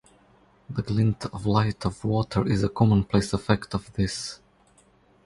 [0.67, 4.39] The glint of light off water is a commonplace effect of this.